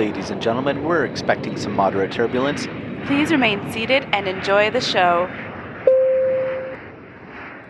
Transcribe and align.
Ladies 0.00 0.30
and 0.30 0.40
gentlemen, 0.40 0.84
we're 0.84 1.04
expecting 1.04 1.58
some 1.58 1.76
moderate 1.76 2.10
turbulence. 2.10 2.66
Please 3.04 3.30
remain 3.30 3.70
seated 3.70 4.08
and 4.14 4.26
enjoy 4.26 4.70
the 4.70 4.80
show. 4.80 5.26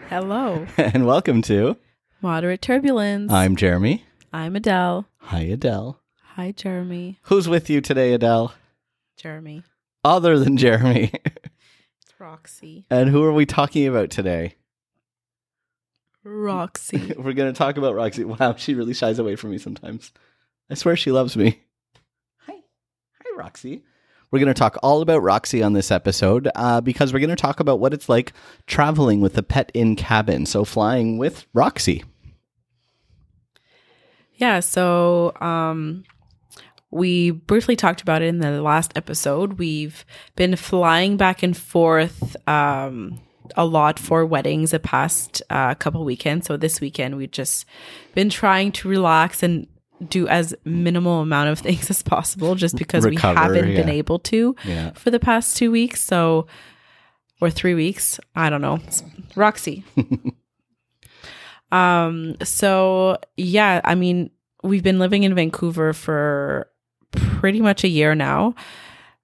Hello. 0.09 0.65
and 0.77 1.07
welcome 1.07 1.43
to 1.43 1.77
Moderate 2.23 2.63
turbulence. 2.63 3.33
I'm 3.33 3.57
Jeremy. 3.57 4.05
I'm 4.33 4.55
Adele. 4.55 5.09
Hi, 5.17 5.41
Adele. 5.41 5.99
Hi, 6.37 6.53
Jeremy. 6.53 7.19
Who's 7.23 7.49
with 7.49 7.69
you 7.69 7.81
today, 7.81 8.13
Adele? 8.13 8.55
Jeremy. 9.17 9.65
Other 10.05 10.39
than 10.39 10.57
Jeremy. 10.57 11.13
It's 12.01 12.15
Roxy. 12.21 12.87
and 12.91 13.11
who 13.11 13.25
are 13.25 13.33
we 13.33 13.45
talking 13.45 13.89
about 13.89 14.11
today? 14.11 14.55
Roxy. 16.23 17.13
We're 17.19 17.33
going 17.33 17.53
to 17.53 17.59
talk 17.59 17.77
about 17.77 17.97
Roxy. 17.97 18.23
Wow, 18.23 18.55
she 18.55 18.75
really 18.75 18.95
shies 18.95 19.19
away 19.19 19.35
from 19.35 19.51
me 19.51 19.59
sometimes. 19.59 20.13
I 20.71 20.75
swear 20.75 20.95
she 20.95 21.11
loves 21.11 21.37
me. 21.37 21.63
Roxy. 23.51 23.83
We're 24.31 24.39
going 24.39 24.55
to 24.55 24.55
talk 24.55 24.79
all 24.81 25.03
about 25.03 25.23
Roxy 25.25 25.61
on 25.61 25.73
this 25.73 25.91
episode 25.91 26.49
uh, 26.55 26.81
because 26.81 27.13
we're 27.13 27.19
going 27.19 27.31
to 27.31 27.37
talk 27.37 27.59
about 27.59 27.81
what 27.81 27.93
it's 27.93 28.09
like 28.09 28.33
traveling 28.69 29.21
with 29.21 29.37
a 29.37 29.43
pet 29.43 29.73
in 29.75 29.97
cabin. 29.97 30.47
So, 30.47 30.65
flying 30.65 31.19
with 31.19 31.47
Roxy. 31.53 32.05
yeah, 34.37 34.61
so 34.61 35.33
um 35.41 36.05
we 36.93 37.31
briefly 37.33 37.75
talked 37.77 38.03
about 38.03 38.23
it 38.23 38.27
in 38.27 38.39
the 38.39 38.63
last 38.63 38.93
episode. 38.97 39.55
We've 39.55 40.05
been 40.37 40.55
flying 40.57 41.17
back 41.17 41.43
and 41.43 41.57
forth 41.57 42.37
um 42.49 43.21
a 43.57 43.65
lot 43.67 43.99
for 43.99 44.25
weddings 44.25 44.71
the 44.71 44.79
past 44.79 45.43
uh, 45.51 45.75
couple 45.75 46.05
weekends. 46.05 46.47
So 46.47 46.57
this 46.57 46.81
weekend 46.81 47.17
we've 47.17 47.33
just 47.33 47.67
been 48.15 48.31
trying 48.31 48.71
to 48.73 48.89
relax 48.89 49.43
and 49.43 49.67
do 50.09 50.27
as 50.29 50.55
minimal 50.65 51.21
amount 51.21 51.51
of 51.51 51.59
things 51.59 51.91
as 51.91 52.03
possible 52.03 52.55
just 52.55 52.77
because 52.77 53.05
Recover, 53.05 53.35
we 53.35 53.41
haven't 53.59 53.75
been 53.75 53.89
able 53.89 54.19
to. 54.21 54.57
Yeah. 54.65 54.93
for 54.93 55.11
the 55.11 55.21
past 55.21 55.57
two 55.57 55.71
weeks. 55.71 56.03
So, 56.03 56.47
or 57.41 57.51
three 57.51 57.75
weeks. 57.75 58.21
I 58.35 58.51
don't 58.51 58.61
know. 58.61 58.81
Roxy. 59.37 59.85
um. 61.73 62.37
So 62.43 63.19
yeah, 63.37 63.81
I 63.85 63.95
mean, 63.95 64.31
we've 64.63 64.83
been 64.83 64.99
living 64.99 65.25
in 65.25 65.35
Vancouver 65.35 65.93
for 65.93 66.69
pretty 67.13 67.61
much 67.61 67.85
a 67.85 67.89
year 67.89 68.15
now. 68.15 68.55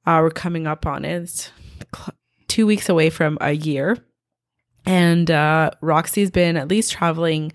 Uh, 0.06 0.20
we're 0.22 0.30
coming 0.30 0.66
up 0.66 0.86
on 0.86 1.04
it. 1.04 1.22
It's 1.22 1.50
cl- 1.94 2.14
two 2.48 2.66
weeks 2.66 2.88
away 2.88 3.10
from 3.10 3.38
a 3.40 3.52
year, 3.52 3.98
and 4.86 5.30
uh, 5.30 5.70
Roxy's 5.80 6.30
been 6.30 6.56
at 6.56 6.68
least 6.68 6.92
traveling 6.92 7.52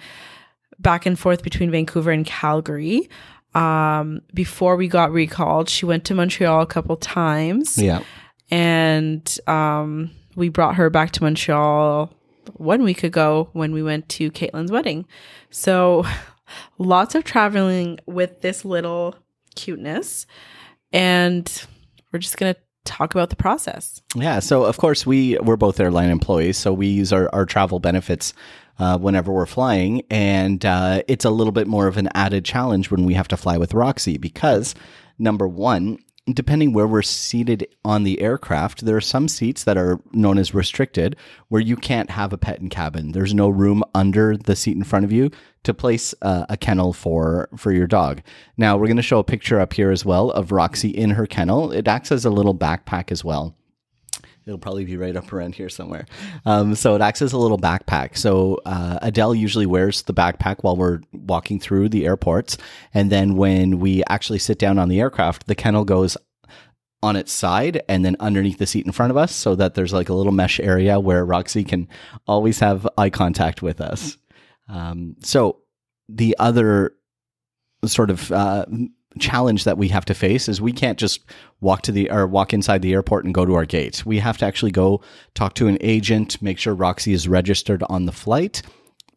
back 0.81 1.05
and 1.05 1.17
forth 1.17 1.43
between 1.43 1.71
Vancouver 1.71 2.11
and 2.11 2.25
Calgary. 2.25 3.09
Um, 3.53 4.21
before 4.33 4.75
we 4.75 4.87
got 4.87 5.11
recalled, 5.11 5.69
she 5.69 5.85
went 5.85 6.05
to 6.05 6.15
Montreal 6.15 6.61
a 6.61 6.65
couple 6.65 6.95
times 6.97 7.77
Yeah. 7.77 8.01
and 8.49 9.37
um, 9.47 10.11
we 10.35 10.49
brought 10.49 10.75
her 10.75 10.89
back 10.89 11.11
to 11.11 11.23
Montreal 11.23 12.13
one 12.53 12.83
week 12.83 13.03
ago 13.03 13.49
when 13.53 13.73
we 13.73 13.83
went 13.83 14.07
to 14.09 14.31
Caitlin's 14.31 14.71
wedding. 14.71 15.05
So 15.49 16.05
lots 16.77 17.13
of 17.15 17.23
traveling 17.25 17.99
with 18.05 18.41
this 18.41 18.63
little 18.65 19.15
cuteness, 19.55 20.25
and 20.93 21.65
we're 22.11 22.19
just 22.19 22.37
gonna 22.37 22.55
talk 22.85 23.13
about 23.13 23.29
the 23.29 23.35
process. 23.35 24.01
Yeah. 24.15 24.39
So 24.39 24.63
of 24.63 24.77
course 24.77 25.05
we 25.05 25.37
we're 25.39 25.57
both 25.57 25.79
airline 25.79 26.09
employees, 26.09 26.57
so 26.57 26.73
we 26.73 26.87
use 26.87 27.11
our, 27.13 27.29
our 27.33 27.45
travel 27.45 27.79
benefits 27.79 28.33
uh, 28.79 28.97
whenever 28.97 29.31
we're 29.31 29.45
flying, 29.45 30.01
and 30.09 30.65
uh, 30.65 31.03
it's 31.07 31.25
a 31.25 31.29
little 31.29 31.53
bit 31.53 31.67
more 31.67 31.87
of 31.87 31.97
an 31.97 32.09
added 32.13 32.45
challenge 32.45 32.91
when 32.91 33.05
we 33.05 33.13
have 33.13 33.27
to 33.29 33.37
fly 33.37 33.57
with 33.57 33.73
Roxy 33.73 34.17
because 34.17 34.75
number 35.19 35.47
one. 35.47 35.99
Depending 36.31 36.71
where 36.71 36.85
we're 36.85 37.01
seated 37.01 37.67
on 37.83 38.03
the 38.03 38.21
aircraft, 38.21 38.85
there 38.85 38.95
are 38.95 39.01
some 39.01 39.27
seats 39.27 39.63
that 39.63 39.75
are 39.75 39.99
known 40.13 40.37
as 40.37 40.53
restricted 40.53 41.15
where 41.47 41.59
you 41.59 41.75
can't 41.75 42.11
have 42.11 42.31
a 42.31 42.37
pet 42.37 42.61
in 42.61 42.69
cabin. 42.69 43.11
There's 43.11 43.33
no 43.33 43.49
room 43.49 43.83
under 43.95 44.37
the 44.37 44.55
seat 44.55 44.77
in 44.77 44.83
front 44.83 45.03
of 45.03 45.11
you 45.11 45.31
to 45.63 45.73
place 45.73 46.13
uh, 46.21 46.45
a 46.47 46.57
kennel 46.57 46.93
for 46.93 47.49
for 47.57 47.71
your 47.71 47.87
dog. 47.87 48.21
Now 48.55 48.77
we're 48.77 48.85
going 48.85 48.97
to 48.97 49.03
show 49.03 49.17
a 49.17 49.23
picture 49.23 49.59
up 49.59 49.73
here 49.73 49.89
as 49.89 50.05
well 50.05 50.29
of 50.31 50.51
Roxy 50.51 50.89
in 50.89 51.09
her 51.09 51.25
kennel. 51.25 51.71
It 51.71 51.87
acts 51.87 52.11
as 52.11 52.23
a 52.23 52.29
little 52.29 52.55
backpack 52.55 53.11
as 53.11 53.25
well. 53.25 53.55
It'll 54.45 54.57
probably 54.57 54.85
be 54.85 54.97
right 54.97 55.15
up 55.15 55.31
around 55.31 55.55
here 55.55 55.69
somewhere. 55.69 56.05
Um, 56.45 56.75
so 56.75 56.95
it 56.95 57.01
acts 57.01 57.21
as 57.21 57.33
a 57.33 57.37
little 57.37 57.59
backpack. 57.59 58.17
So 58.17 58.59
uh, 58.65 58.97
Adele 59.01 59.35
usually 59.35 59.67
wears 59.67 60.01
the 60.01 60.13
backpack 60.13 60.63
while 60.63 60.75
we're 60.75 61.01
walking 61.13 61.59
through 61.59 61.89
the 61.89 62.05
airports, 62.05 62.57
and 62.93 63.11
then 63.11 63.35
when 63.35 63.79
we 63.79 64.03
actually 64.09 64.39
sit 64.39 64.57
down 64.57 64.79
on 64.79 64.89
the 64.89 64.99
aircraft, 64.99 65.47
the 65.47 65.55
kennel 65.55 65.85
goes 65.85 66.17
on 67.03 67.15
its 67.15 67.31
side 67.31 67.81
and 67.89 68.05
then 68.05 68.15
underneath 68.19 68.59
the 68.59 68.67
seat 68.67 68.85
in 68.85 68.91
front 68.91 69.11
of 69.11 69.17
us, 69.17 69.33
so 69.33 69.55
that 69.55 69.73
there's 69.73 69.93
like 69.93 70.09
a 70.09 70.13
little 70.13 70.31
mesh 70.31 70.59
area 70.59 70.99
where 70.99 71.25
Roxy 71.25 71.63
can 71.63 71.87
always 72.27 72.59
have 72.59 72.87
eye 72.97 73.09
contact 73.09 73.61
with 73.61 73.81
us. 73.81 74.17
Um, 74.69 75.15
so 75.23 75.61
the 76.07 76.35
other 76.39 76.93
sort 77.85 78.09
of 78.11 78.31
uh, 78.31 78.65
challenge 79.19 79.63
that 79.65 79.77
we 79.77 79.89
have 79.89 80.05
to 80.05 80.13
face 80.13 80.47
is 80.47 80.61
we 80.61 80.71
can't 80.71 80.97
just 80.97 81.21
walk 81.59 81.81
to 81.83 81.91
the 81.91 82.09
or 82.09 82.25
walk 82.27 82.53
inside 82.53 82.81
the 82.81 82.93
airport 82.93 83.25
and 83.25 83.33
go 83.33 83.45
to 83.45 83.55
our 83.55 83.65
gate. 83.65 84.05
We 84.05 84.19
have 84.19 84.37
to 84.39 84.45
actually 84.45 84.71
go 84.71 85.01
talk 85.33 85.53
to 85.55 85.67
an 85.67 85.77
agent, 85.81 86.41
make 86.41 86.57
sure 86.57 86.73
Roxy 86.73 87.13
is 87.13 87.27
registered 87.27 87.83
on 87.89 88.05
the 88.05 88.11
flight, 88.11 88.61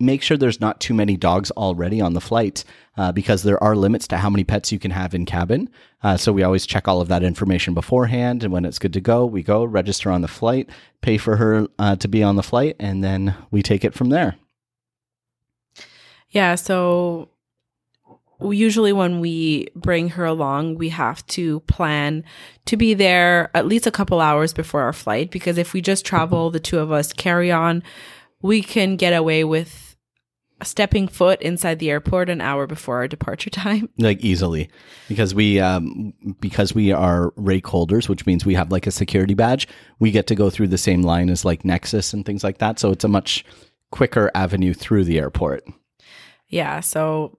make 0.01 0.23
sure 0.23 0.37
there's 0.37 0.61
not 0.61 0.81
too 0.81 0.95
many 0.95 1.17
dogs 1.17 1.51
already 1.53 2.01
on 2.01 2.15
the 2.15 2.21
flight 2.21 2.65
uh, 2.97 3.13
because 3.13 3.43
there 3.43 3.63
are 3.63 3.77
limits 3.77 4.09
to 4.09 4.17
how 4.17 4.31
many 4.31 4.45
pets 4.45 4.73
you 4.73 4.79
can 4.79 4.91
have 4.91 5.15
in 5.15 5.25
cabin. 5.25 5.69
Uh, 6.03 6.17
so 6.17 6.33
we 6.33 6.43
always 6.43 6.67
check 6.67 6.89
all 6.89 7.01
of 7.01 7.09
that 7.09 7.23
information 7.23 7.75
beforehand, 7.75 8.45
and 8.45 8.53
when 8.53 8.65
it's 8.65 8.79
good 8.79 8.93
to 8.93 9.01
go, 9.01 9.25
we 9.25 9.43
go 9.43 9.65
register 9.65 10.11
on 10.11 10.21
the 10.21 10.29
flight, 10.29 10.69
pay 11.01 11.17
for 11.17 11.37
her 11.37 11.67
uh, 11.79 11.97
to 11.97 12.09
be 12.09 12.23
on 12.23 12.37
the 12.37 12.43
flight, 12.43 12.77
and 12.79 13.03
then 13.03 13.35
we 13.51 13.63
take 13.63 13.85
it 13.85 13.95
from 13.95 14.11
there. 14.11 14.37
Yeah, 16.31 16.57
so 16.57 17.29
usually 18.53 18.93
when 18.93 19.21
we 19.21 19.69
bring 19.75 20.11
her 20.11 20.25
along, 20.25 20.77
we 20.77 20.89
have 20.91 21.27
to 21.29 21.61
plan 21.61 22.25
to 22.67 22.77
be 22.77 22.95
there 22.95 23.51
at 23.55 23.67
least 23.67 23.87
a 23.87 23.91
couple 23.91 24.21
hours 24.21 24.53
before 24.53 24.83
our 24.83 24.93
flight 24.93 25.31
because 25.31 25.59
if 25.59 25.73
we 25.73 25.81
just 25.81 26.05
travel, 26.05 26.51
the 26.51 26.61
two 26.61 26.79
of 26.79 26.93
us 26.93 27.13
carry 27.13 27.51
on, 27.51 27.83
we 28.43 28.63
can 28.63 28.97
get 28.97 29.13
away 29.13 29.45
with 29.45 29.97
stepping 30.63 31.09
foot 31.09 31.43
inside 31.43 31.79
the 31.79 31.91
airport 31.91 32.31
an 32.31 32.41
hour 32.41 32.67
before 32.67 32.97
our 32.97 33.09
departure 33.09 33.51
time. 33.65 33.89
like 33.99 34.21
easily. 34.21 34.71
Because 35.09 35.35
we 35.35 35.61
um 35.61 36.15
because 36.41 36.75
we 36.75 36.93
are 36.93 37.33
RAIC 37.33 37.67
holders 37.67 38.09
which 38.09 38.25
means 38.27 38.47
we 38.47 38.55
have 38.55 38.71
like 38.71 38.87
a 38.87 38.91
security 38.91 39.35
badge 39.35 39.69
we 39.99 40.11
get 40.11 40.27
to 40.29 40.35
go 40.35 40.51
through 40.51 40.69
the 40.69 40.79
same 40.79 41.03
line 41.03 41.29
as 41.29 41.45
like 41.45 41.65
nexus 41.65 42.13
and 42.13 42.25
things 42.25 42.45
like 42.45 42.59
that. 42.59 42.79
So 42.79 42.91
it's 42.91 43.05
a 43.05 43.09
much 43.09 43.45
quicker 43.91 44.31
avenue 44.35 44.75
through 44.75 45.05
the 45.05 45.19
airport. 45.19 45.65
Yeah, 46.49 46.81
so 46.81 47.39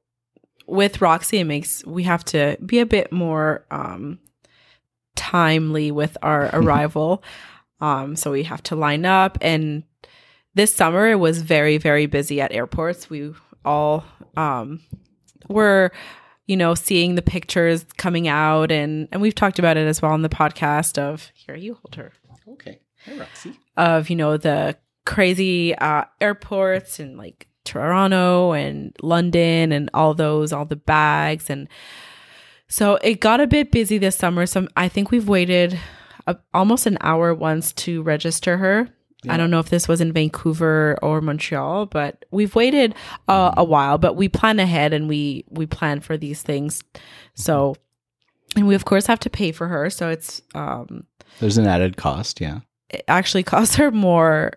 with 0.68 1.02
Roxy, 1.02 1.40
it 1.40 1.46
makes 1.46 1.86
we 1.86 2.04
have 2.04 2.24
to 2.26 2.58
be 2.66 2.80
a 2.80 2.86
bit 2.86 3.12
more 3.12 3.66
um, 3.72 4.20
timely 5.16 5.92
with 5.92 6.18
our 6.22 6.50
arrival. 6.54 7.24
um, 7.82 8.16
so 8.16 8.32
we 8.32 8.44
have 8.44 8.64
to 8.64 8.76
line 8.76 9.06
up. 9.06 9.38
And 9.42 9.84
this 10.54 10.74
summer, 10.74 11.08
it 11.08 11.20
was 11.20 11.42
very, 11.42 11.78
very 11.78 12.06
busy 12.06 12.40
at 12.42 12.52
airports. 12.54 13.10
We 13.10 13.34
all 13.66 14.06
um, 14.38 14.82
were, 15.50 15.92
you 16.46 16.56
know, 16.56 16.76
seeing 16.76 17.16
the 17.16 17.22
pictures 17.22 17.86
coming 17.98 18.28
out, 18.28 18.72
and 18.72 19.08
and 19.12 19.22
we've 19.22 19.36
talked 19.36 19.60
about 19.60 19.78
it 19.78 19.88
as 19.88 20.02
well 20.02 20.12
on 20.12 20.22
the 20.22 20.30
podcast. 20.30 20.98
Of 20.98 21.32
here, 21.34 21.56
you 21.56 21.76
hold 21.76 21.96
her 21.96 22.14
okay 22.48 22.80
hey 23.04 23.18
roxy 23.18 23.58
of 23.76 24.10
you 24.10 24.16
know 24.16 24.38
the 24.38 24.78
crazy 25.06 25.76
uh, 25.76 26.04
airports 26.22 27.00
and 27.00 27.18
like 27.18 27.48
Toronto 27.66 28.52
and 28.54 28.96
London 29.02 29.72
and 29.72 29.90
all 29.94 30.14
those, 30.14 30.54
all 30.54 30.66
the 30.66 30.76
bags, 30.76 31.50
and 31.50 31.68
so 32.68 32.96
it 33.02 33.20
got 33.20 33.42
a 33.42 33.48
bit 33.48 33.72
busy 33.72 33.98
this 33.98 34.16
summer. 34.16 34.46
So 34.46 34.68
I 34.76 34.88
think 34.88 35.12
we've 35.12 35.28
waited 35.28 35.80
a, 36.26 36.38
almost 36.54 36.86
an 36.86 36.98
hour 37.02 37.34
once 37.34 37.74
to 37.74 38.02
register 38.02 38.58
her. 38.58 38.90
I 39.28 39.38
don't 39.38 39.50
know 39.50 39.58
if 39.58 39.70
this 39.70 39.88
was 39.88 40.02
in 40.02 40.14
Vancouver 40.14 41.00
or 41.02 41.20
Montreal, 41.20 41.88
but 41.88 42.26
we've 42.30 42.54
waited 42.54 42.94
uh, 43.28 43.56
a 43.58 43.64
while. 43.64 43.98
But 43.98 44.16
we 44.16 44.30
plan 44.30 44.60
ahead 44.60 44.94
and 44.94 45.10
we 45.10 45.46
we 45.50 45.66
plan 45.66 46.00
for 46.00 46.16
these 46.16 46.44
things. 46.44 46.84
So, 47.34 47.76
and 48.56 48.68
we 48.68 48.76
of 48.76 48.86
course 48.86 49.08
have 49.08 49.20
to 49.22 49.32
pay 49.32 49.52
for 49.52 49.68
her. 49.68 49.90
So 49.90 50.10
it's 50.10 50.44
um, 50.54 51.06
there's 51.40 51.58
an 51.58 51.66
added 51.66 51.98
cost 51.98 52.40
yeah 52.40 52.60
it 52.90 53.04
actually 53.08 53.44
costs 53.54 53.76
her 53.76 53.92
more 53.92 54.54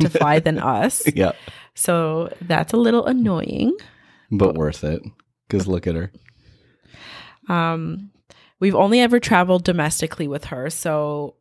to 0.00 0.08
fly 0.18 0.38
than 0.38 0.58
us. 0.58 1.02
yeah 1.14 1.32
So 1.74 2.32
that's 2.42 2.72
a 2.72 2.76
little 2.76 3.06
annoying. 3.06 3.76
but 4.30 4.54
worth 4.54 4.84
it 4.84 5.02
because 5.48 5.66
look 5.66 5.86
at 5.86 5.94
her 5.94 6.10
Um, 7.48 8.10
we've 8.60 8.74
only 8.74 9.00
ever 9.00 9.18
traveled 9.18 9.64
domestically 9.64 10.28
with 10.28 10.46
her. 10.46 10.70
So, 10.70 11.34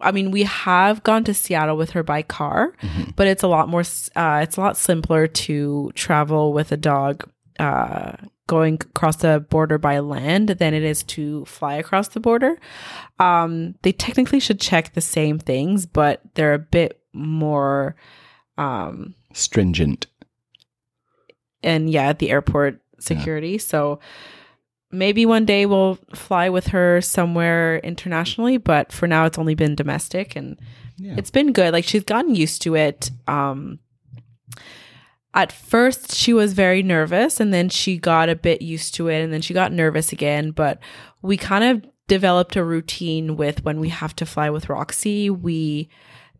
I 0.00 0.12
mean, 0.12 0.30
we 0.30 0.44
have 0.44 1.02
gone 1.02 1.24
to 1.24 1.34
Seattle 1.34 1.76
with 1.76 1.90
her 1.90 2.02
by 2.02 2.22
car, 2.22 2.72
Mhm. 2.82 3.14
but 3.16 3.26
it's 3.26 3.42
a 3.42 3.48
lot 3.48 3.68
more, 3.68 3.82
uh, 4.16 4.40
it's 4.42 4.56
a 4.56 4.60
lot 4.60 4.76
simpler 4.78 5.26
to 5.26 5.92
travel 5.94 6.52
with 6.52 6.72
a 6.72 6.76
dog 6.76 7.28
uh, 7.58 8.12
going 8.46 8.74
across 8.76 9.16
the 9.16 9.44
border 9.50 9.76
by 9.76 9.98
land 9.98 10.48
than 10.48 10.72
it 10.72 10.82
is 10.82 11.02
to 11.02 11.44
fly 11.44 11.74
across 11.74 12.08
the 12.08 12.20
border. 12.20 12.56
Um, 13.18 13.74
they 13.82 13.92
technically 13.92 14.40
should 14.40 14.58
check 14.58 14.94
the 14.94 15.02
same 15.02 15.38
things, 15.38 15.84
but 15.84 16.22
they're 16.34 16.54
a 16.54 16.58
bit 16.58 16.99
more. 17.12 17.96
Um, 18.58 19.14
Stringent. 19.32 20.06
and 21.62 21.88
yeah, 21.90 22.08
at 22.08 22.18
the 22.18 22.30
airport 22.30 22.80
security. 22.98 23.56
So 23.58 24.00
maybe 24.90 25.24
one 25.24 25.44
day 25.46 25.66
we'll 25.66 25.98
fly 26.14 26.48
with 26.50 26.68
her 26.68 27.00
somewhere 27.00 27.78
internationally, 27.78 28.56
but 28.58 28.92
for 28.92 29.06
now 29.06 29.24
it's 29.26 29.38
only 29.38 29.54
been 29.54 29.74
domestic 29.74 30.36
and 30.36 30.58
Yeah. 30.98 31.14
it's 31.16 31.30
been 31.30 31.52
good. 31.52 31.72
Like 31.72 31.84
she's 31.84 32.04
gotten 32.04 32.34
used 32.34 32.60
to 32.62 32.74
it. 32.74 33.10
Um 33.26 33.78
at 35.32 35.52
first 35.52 36.14
she 36.14 36.32
was 36.32 36.52
very 36.54 36.82
nervous 36.82 37.38
and 37.40 37.54
then 37.54 37.68
she 37.68 37.96
got 37.96 38.28
a 38.28 38.34
bit 38.36 38.60
used 38.62 38.94
to 38.96 39.08
it 39.08 39.22
and 39.22 39.32
then 39.32 39.40
she 39.40 39.54
got 39.54 39.72
nervous 39.72 40.12
again, 40.12 40.50
but 40.50 40.78
we 41.22 41.36
kind 41.36 41.64
of 41.64 41.90
developed 42.08 42.56
a 42.56 42.64
routine 42.64 43.36
with 43.36 43.64
when 43.64 43.78
we 43.78 43.88
have 43.90 44.16
to 44.16 44.26
fly 44.26 44.50
with 44.50 44.68
Roxy, 44.68 45.30
we 45.30 45.88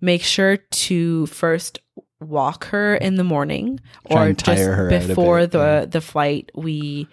make 0.00 0.22
sure 0.22 0.56
to 0.56 1.26
first 1.26 1.80
walk 2.20 2.64
her 2.66 2.94
in 2.96 3.14
the 3.16 3.24
morning 3.24 3.80
Try 4.10 4.26
or 4.28 4.32
just 4.34 5.08
before 5.08 5.46
the 5.46 5.58
yeah. 5.58 5.84
the 5.86 6.00
flight 6.00 6.50
we 6.54 7.08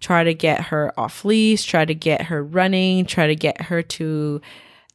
try 0.00 0.24
to 0.24 0.32
get 0.34 0.60
her 0.64 0.92
off 0.98 1.24
leash 1.24 1.64
try 1.64 1.84
to 1.84 1.94
get 1.94 2.22
her 2.22 2.42
running 2.42 3.04
try 3.06 3.26
to 3.26 3.34
get 3.36 3.60
her 3.62 3.82
to 3.82 4.40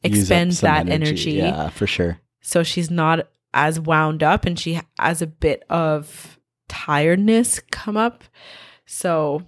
expend 0.02 0.50
that 0.52 0.88
energy, 0.88 1.32
Yeah, 1.34 1.68
for 1.68 1.86
sure. 1.86 2.18
so 2.40 2.62
she's 2.64 2.90
not 2.90 3.28
as 3.54 3.78
wound 3.78 4.22
up 4.24 4.44
and 4.46 4.58
she 4.58 4.80
has 4.98 5.22
a 5.22 5.26
bit 5.28 5.62
of 5.70 6.38
tiredness 6.68 7.60
come 7.70 7.96
up 7.96 8.24
so 8.86 9.42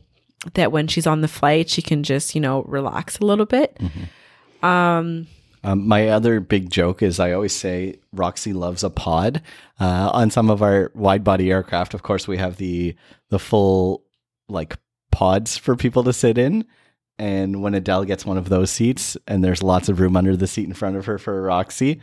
that 0.55 0.71
when 0.71 0.87
she's 0.87 1.07
on 1.07 1.23
the 1.23 1.29
flight 1.29 1.69
she 1.71 1.83
can 1.83 2.03
just 2.05 2.35
you 2.37 2.41
know 2.41 2.63
relax 2.65 3.19
a 3.19 3.25
little 3.25 3.47
bit 3.47 3.77
Mm-hmm. 3.81 4.65
um 4.67 5.27
Um, 5.65 5.89
my 5.89 6.09
other 6.09 6.41
big 6.41 6.71
joke 6.71 7.03
is 7.03 7.19
I 7.19 7.33
always 7.33 7.55
say 7.55 7.97
Roxy 8.13 8.53
loves 8.53 8.85
a 8.85 8.91
pod. 8.91 9.43
Uh, 9.81 10.11
on 10.13 10.31
some 10.31 10.51
of 10.51 10.63
our 10.63 10.93
wide 10.95 11.25
body 11.25 11.51
aircraft, 11.51 11.95
of 11.95 12.03
course, 12.03 12.29
we 12.29 12.37
have 12.37 12.59
the 12.59 12.95
the 13.31 13.39
full 13.39 14.05
like 14.49 14.77
pods 15.11 15.57
for 15.57 15.75
people 15.75 16.05
to 16.05 16.13
sit 16.13 16.37
in. 16.39 16.65
And 17.19 17.63
when 17.63 17.75
Adele 17.75 18.05
gets 18.05 18.27
one 18.27 18.37
of 18.37 18.49
those 18.49 18.71
seats, 18.71 19.17
and 19.27 19.43
there's 19.43 19.63
lots 19.63 19.89
of 19.89 20.01
room 20.01 20.17
under 20.17 20.37
the 20.37 20.49
seat 20.49 20.67
in 20.67 20.75
front 20.75 20.97
of 20.97 21.07
her 21.07 21.17
for 21.17 21.43
Roxy, 21.43 22.01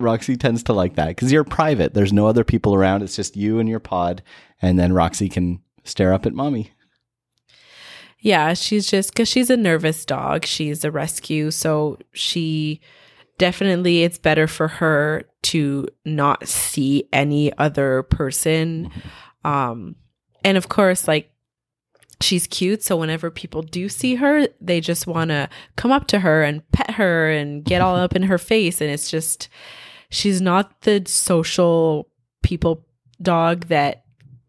Roxy 0.00 0.36
tends 0.36 0.62
to 0.64 0.72
like 0.72 0.94
that 0.94 1.08
because 1.08 1.32
you're 1.32 1.44
private. 1.44 1.92
There's 1.92 2.12
no 2.12 2.26
other 2.26 2.44
people 2.44 2.74
around. 2.74 3.02
It's 3.02 3.16
just 3.16 3.36
you 3.36 3.58
and 3.58 3.68
your 3.68 3.80
pod, 3.80 4.22
and 4.62 4.78
then 4.78 4.92
Roxy 4.92 5.28
can 5.28 5.60
stare 5.84 6.12
up 6.12 6.24
at 6.24 6.32
mommy. 6.32 6.70
Yeah, 8.24 8.54
she's 8.54 8.90
just 8.90 9.10
because 9.10 9.28
she's 9.28 9.50
a 9.50 9.56
nervous 9.56 10.06
dog. 10.06 10.46
She's 10.46 10.82
a 10.82 10.90
rescue. 10.90 11.50
So 11.50 11.98
she 12.12 12.80
definitely, 13.36 14.02
it's 14.02 14.16
better 14.16 14.46
for 14.46 14.66
her 14.66 15.24
to 15.42 15.86
not 16.06 16.48
see 16.48 17.06
any 17.12 17.52
other 17.58 18.02
person. 18.04 18.90
Um, 19.44 19.96
and 20.42 20.56
of 20.56 20.70
course, 20.70 21.06
like, 21.06 21.32
she's 22.22 22.46
cute. 22.46 22.82
So 22.82 22.96
whenever 22.96 23.30
people 23.30 23.60
do 23.60 23.90
see 23.90 24.14
her, 24.14 24.48
they 24.58 24.80
just 24.80 25.06
want 25.06 25.28
to 25.28 25.50
come 25.76 25.92
up 25.92 26.06
to 26.06 26.20
her 26.20 26.42
and 26.42 26.66
pet 26.72 26.92
her 26.92 27.30
and 27.30 27.62
get 27.62 27.82
all 27.82 27.94
up 27.94 28.16
in 28.16 28.22
her 28.22 28.38
face. 28.38 28.80
And 28.80 28.90
it's 28.90 29.10
just, 29.10 29.50
she's 30.08 30.40
not 30.40 30.80
the 30.80 31.02
social 31.06 32.08
people 32.42 32.86
dog 33.20 33.66
that 33.66 34.03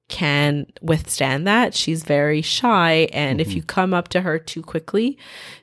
can 0.07 0.67
withstand 0.81 1.47
that. 1.47 1.73
She's 1.73 2.03
very 2.03 2.41
shy. 2.41 3.09
And 3.11 3.41
if 3.41 3.53
you 3.53 3.63
come 3.63 3.93
up 3.93 4.07
to 4.09 4.21
her 4.21 4.37
too 4.37 4.61
quickly, 4.61 5.17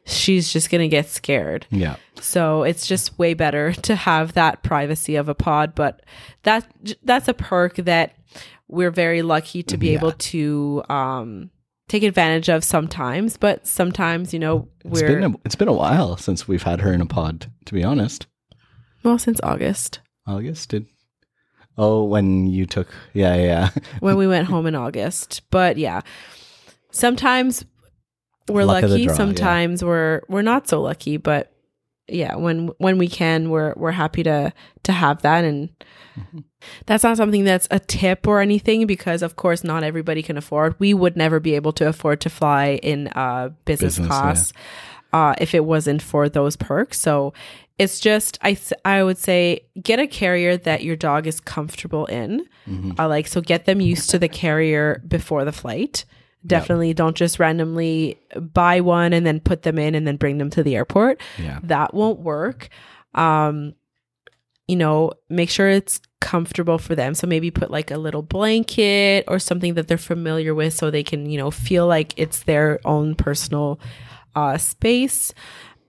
she's 0.04 0.52
just 0.52 0.68
going 0.70 0.80
to 0.80 0.88
get 0.88 1.06
scared. 1.08 1.66
Yeah. 1.70 1.96
So 2.20 2.64
it's 2.64 2.86
just 2.86 3.18
way 3.18 3.34
better 3.34 3.72
to 3.82 3.94
have 3.94 4.32
that 4.32 4.62
privacy 4.62 5.14
of 5.16 5.28
a 5.28 5.34
pod. 5.34 5.74
But 5.74 6.02
that 6.42 6.66
that's 7.04 7.28
a 7.28 7.34
perk 7.34 7.76
that 7.76 8.16
we're 8.68 8.90
very 8.90 9.22
lucky 9.22 9.62
to 9.64 9.76
be 9.76 9.90
Yeah. 9.90 9.98
able 9.98 10.12
to 10.12 10.82
um, 10.88 11.50
take 11.88 12.02
advantage 12.02 12.48
of 12.48 12.64
sometimes. 12.64 13.36
But 13.36 13.66
sometimes, 13.66 14.32
you 14.32 14.40
know, 14.40 14.68
we're 14.84 15.20
been 15.20 15.34
a, 15.34 15.36
it's 15.44 15.54
been 15.56 15.68
a 15.68 15.72
while 15.72 16.16
since 16.16 16.48
we've 16.48 16.62
had 16.64 16.80
her 16.80 16.92
in 16.92 17.00
a 17.00 17.06
pod. 17.06 17.46
To 17.66 17.74
be 17.74 17.84
honest, 17.84 18.26
well 19.04 19.18
since 19.18 19.40
August 19.44 20.00
August 20.26 20.70
did. 20.70 20.86
Oh, 21.78 22.04
when 22.04 22.46
you 22.46 22.66
took 22.66 22.88
yeah 23.12 23.34
yeah. 23.34 23.70
when 24.00 24.16
we 24.16 24.26
went 24.26 24.48
home 24.48 24.66
in 24.66 24.74
August. 24.74 25.42
But 25.50 25.78
yeah, 25.78 26.02
sometimes 26.90 27.64
we're 28.48 28.64
Luck 28.64 28.82
of 28.84 28.90
the 28.90 28.96
lucky. 28.96 29.04
draw, 29.04 29.12
yeah. 29.12 29.16
sometimes 29.16 29.84
we're 29.84 30.22
we're 30.28 30.42
not 30.42 30.68
so 30.68 30.82
lucky. 30.82 31.16
But 31.16 31.52
yeah, 32.08 32.34
when 32.36 32.68
when 32.78 32.98
we 32.98 33.08
can, 33.08 33.50
we're 33.50 33.74
we're 33.76 33.92
happy 33.92 34.22
to 34.24 34.52
to 34.84 34.92
have 34.92 35.22
that 35.22 35.44
and. 35.44 35.70
Mm-hmm. 36.18 36.40
That's 36.86 37.02
not 37.02 37.16
something 37.16 37.42
that's 37.42 37.66
a 37.72 37.80
tip 37.80 38.28
or 38.28 38.40
anything 38.40 38.86
because, 38.86 39.22
of 39.22 39.34
course, 39.34 39.64
not 39.64 39.82
everybody 39.82 40.22
can 40.22 40.36
afford. 40.36 40.78
We 40.78 40.94
would 40.94 41.16
never 41.16 41.40
be 41.40 41.56
able 41.56 41.72
to 41.72 41.88
afford 41.88 42.20
to 42.20 42.30
fly 42.30 42.78
in 42.82 43.08
uh, 43.08 43.48
business, 43.64 43.98
Business, 43.98 44.06
class 44.06 44.52
uh, 45.12 45.34
if 45.38 45.54
it 45.54 45.64
wasn't 45.64 46.02
for 46.02 46.28
those 46.28 46.56
perks. 46.56 46.98
So 46.98 47.32
it's 47.78 48.00
just 48.00 48.38
I 48.42 48.56
I 48.84 49.02
would 49.02 49.18
say 49.18 49.60
get 49.82 49.98
a 49.98 50.06
carrier 50.06 50.56
that 50.56 50.82
your 50.84 50.96
dog 50.96 51.26
is 51.26 51.40
comfortable 51.40 52.06
in. 52.06 52.46
Mhm. 52.68 52.98
Uh, 52.98 53.08
like 53.08 53.26
so, 53.26 53.40
get 53.40 53.64
them 53.64 53.80
used 53.80 54.10
to 54.10 54.18
the 54.18 54.28
carrier 54.28 55.02
before 55.06 55.44
the 55.44 55.52
flight. 55.52 56.04
Definitely 56.44 56.92
don't 56.92 57.16
just 57.16 57.38
randomly 57.38 58.18
buy 58.36 58.80
one 58.80 59.12
and 59.12 59.24
then 59.24 59.38
put 59.38 59.62
them 59.62 59.78
in 59.78 59.94
and 59.94 60.06
then 60.06 60.16
bring 60.16 60.38
them 60.38 60.50
to 60.50 60.62
the 60.64 60.74
airport. 60.74 61.20
Yeah. 61.38 61.60
That 61.62 61.94
won't 61.94 62.18
work. 62.18 62.68
Um, 63.14 63.74
you 64.66 64.74
know, 64.74 65.12
make 65.28 65.50
sure 65.50 65.68
it's 65.68 66.00
comfortable 66.20 66.78
for 66.78 66.94
them. 66.96 67.14
So 67.14 67.26
maybe 67.28 67.50
put 67.52 67.70
like 67.70 67.90
a 67.92 67.96
little 67.96 68.22
blanket 68.22 69.24
or 69.28 69.38
something 69.38 69.74
that 69.74 69.86
they're 69.86 69.98
familiar 69.98 70.54
with 70.54 70.74
so 70.74 70.90
they 70.90 71.02
can, 71.04 71.30
you 71.30 71.38
know, 71.38 71.50
feel 71.50 71.86
like 71.86 72.12
it's 72.16 72.42
their 72.44 72.80
own 72.84 73.14
personal 73.14 73.78
uh, 74.34 74.58
space. 74.58 75.32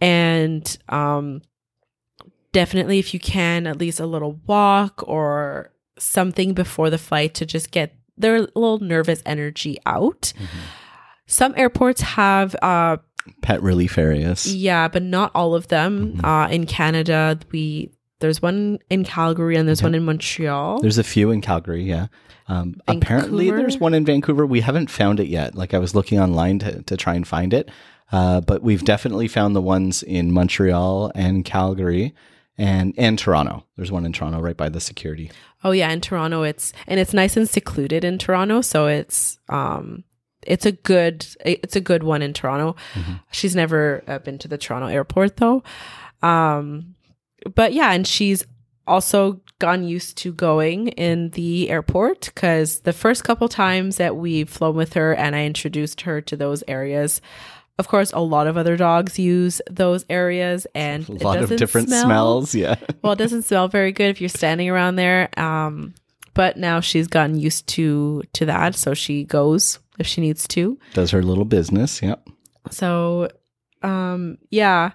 And 0.02 0.78
um, 0.90 1.42
definitely, 2.54 3.00
if 3.00 3.14
you 3.14 3.20
can, 3.20 3.68
at 3.68 3.78
least 3.78 4.00
a 4.00 4.06
little 4.06 4.40
walk 4.48 5.04
or 5.06 5.72
something 6.00 6.54
before 6.54 6.90
the 6.90 6.98
flight 6.98 7.34
to 7.36 7.46
just 7.46 7.72
get 7.72 7.96
their 8.18 8.42
little 8.42 8.80
nervous 8.80 9.22
energy 9.26 9.78
out. 9.86 10.32
Some 11.26 11.54
airports 11.58 12.02
have 12.02 12.56
uh, 12.62 12.98
Pet 13.42 13.62
relief 13.62 13.98
areas. 13.98 14.54
yeah, 14.54 14.88
but 14.88 15.04
not 15.04 15.32
all 15.34 15.56
of 15.56 15.68
them. 15.68 16.14
Mm-hmm. 16.14 16.26
Uh, 16.26 16.48
in 16.48 16.66
Canada, 16.66 17.40
we 17.52 17.92
there's 18.20 18.42
one 18.42 18.80
in 18.90 19.04
Calgary 19.04 19.58
and 19.58 19.68
there's 19.68 19.84
one 19.84 19.96
in 19.96 20.06
Montreal. 20.06 20.80
There's 20.82 20.98
a 20.98 21.04
few 21.04 21.32
in 21.32 21.42
Calgary, 21.42 21.84
yeah. 21.84 22.08
Um, 22.48 22.82
apparently, 22.88 23.52
there's 23.52 23.78
one 23.78 23.94
in 23.94 24.06
Vancouver. 24.06 24.46
We 24.46 24.62
haven't 24.62 24.90
found 24.90 25.20
it 25.20 25.28
yet. 25.28 25.56
Like 25.56 25.74
I 25.74 25.80
was 25.80 25.96
looking 25.96 26.20
online 26.20 26.60
to, 26.60 26.84
to 26.84 26.98
try 26.98 27.16
and 27.16 27.28
find 27.28 27.54
it, 27.54 27.70
uh, 28.12 28.42
but 28.42 28.62
we've 28.62 28.84
definitely 28.84 29.28
found 29.28 29.56
the 29.56 29.62
ones 29.62 30.04
in 30.04 30.32
Montreal 30.32 31.12
and 31.16 31.44
Calgary, 31.44 32.14
and 32.58 32.94
and 32.98 33.18
Toronto. 33.18 33.66
There's 33.76 33.92
one 33.92 34.06
in 34.06 34.14
Toronto 34.14 34.40
right 34.40 34.58
by 34.58 34.70
the 34.70 34.80
security. 34.80 35.32
oh 35.64 35.72
yeah, 35.72 35.92
in 35.92 36.02
Toronto, 36.02 36.44
it's 36.44 36.74
and 36.88 37.00
it's 37.00 37.14
nice 37.14 37.38
and 37.38 37.50
secluded 37.50 38.04
in 38.04 38.18
Toronto, 38.18 38.62
so 38.62 38.88
it's 38.88 39.40
um 39.50 40.04
it's 40.46 40.66
a 40.66 40.72
good 40.72 41.26
it's 41.46 41.76
a 41.76 41.82
good 41.82 42.04
one 42.04 42.22
in 42.22 42.34
Toronto. 42.34 42.76
She's 43.32 43.56
never 43.56 44.04
uh, 44.08 44.20
been 44.20 44.38
to 44.40 44.48
the 44.48 44.58
Toronto 44.58 44.88
airport 44.88 45.38
though. 45.38 45.64
Um, 46.22 46.96
but 47.56 47.74
yeah, 47.74 47.92
and 47.92 48.08
she's 48.08 48.46
also 48.86 49.42
gotten 49.60 49.86
used 49.86 50.18
to 50.18 50.34
going 50.34 50.90
in 50.90 51.30
the 51.32 51.70
airport 51.70 52.32
because 52.34 52.82
the 52.82 52.94
first 52.94 53.24
couple 53.24 53.48
times 53.48 53.98
that 53.98 54.16
we've 54.18 54.50
flown 54.50 54.76
with 54.76 54.94
her 54.94 55.14
and 55.16 55.36
I 55.36 55.46
introduced 55.46 56.02
her 56.02 56.20
to 56.22 56.36
those 56.36 56.64
areas, 56.68 57.22
of 57.80 57.88
course, 57.88 58.12
a 58.14 58.20
lot 58.20 58.48
of 58.48 58.56
other 58.58 58.78
dogs 58.78 59.18
use 59.18 59.62
those 59.70 60.06
areas 60.10 60.68
and 60.76 61.08
A 61.10 61.14
it 61.14 61.22
lot 61.24 61.40
of 61.40 61.50
different 61.58 61.88
smell- 61.90 62.06
smells. 62.06 62.56
Yeah. 62.56 62.76
well, 63.02 63.14
it 63.14 63.20
doesn't 63.20 63.44
smell 63.44 63.68
very 63.68 63.92
good 63.92 64.10
if 64.10 64.22
you're 64.22 64.30
standing 64.30 64.70
around 64.70 64.96
there. 64.98 65.30
Um, 65.40 65.94
but 66.36 66.58
now 66.58 66.80
she's 66.80 67.08
gotten 67.08 67.38
used 67.40 67.68
to 67.70 68.24
to 68.34 68.46
that, 68.48 68.76
so 68.76 68.94
she 68.94 69.24
goes 69.24 69.80
if 70.00 70.08
she 70.08 70.22
needs 70.22 70.48
to. 70.50 70.78
Does 70.94 71.12
her 71.12 71.22
little 71.24 71.46
business. 71.46 72.02
Yep. 72.02 72.28
So, 72.72 73.30
um, 73.84 74.38
yeah. 74.50 74.92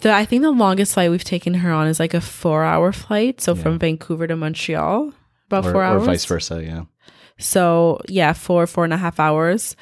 The 0.00 0.12
I 0.12 0.24
think 0.24 0.42
the 0.42 0.50
longest 0.50 0.94
flight 0.94 1.10
we've 1.10 1.24
taken 1.24 1.54
her 1.54 1.70
on 1.70 1.86
is 1.86 2.00
like 2.00 2.14
a 2.14 2.20
four 2.20 2.64
hour 2.64 2.90
flight. 2.92 3.40
So 3.40 3.54
Yeah. 3.54 3.62
from 3.62 3.78
Vancouver 3.78 4.26
to 4.26 4.36
Montreal, 4.36 5.12
about 5.46 5.66
Or, 5.66 5.72
four 5.72 5.84
or 5.84 5.98
vice 6.00 6.24
versa. 6.24 6.62
Yeah. 6.64 6.82
So 7.38 8.00
yeah, 8.08 8.32
four 8.32 8.66
four 8.66 8.84
and 8.84 8.92
a 8.92 8.98
half 8.98 9.20
hours, 9.20 9.76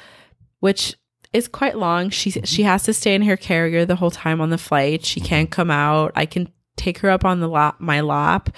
which 0.59 0.95
is 1.33 1.47
quite 1.47 1.77
long. 1.77 2.09
She 2.09 2.31
mm-hmm. 2.31 2.43
she 2.43 2.63
has 2.63 2.83
to 2.83 2.93
stay 2.93 3.15
in 3.15 3.23
her 3.23 3.37
carrier 3.37 3.85
the 3.85 3.95
whole 3.95 4.11
time 4.11 4.41
on 4.41 4.49
the 4.49 4.57
flight. 4.57 5.05
She 5.05 5.19
can't 5.19 5.49
mm-hmm. 5.49 5.55
come 5.55 5.71
out. 5.71 6.11
I 6.15 6.25
can 6.25 6.51
take 6.75 6.99
her 6.99 7.09
up 7.09 7.25
on 7.25 7.39
the 7.39 7.47
lap, 7.49 7.75
my 7.79 8.01
lap, 8.01 8.49